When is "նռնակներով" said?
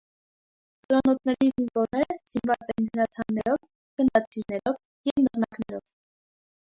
5.29-5.97